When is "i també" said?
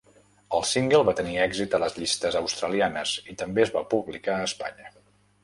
3.35-3.65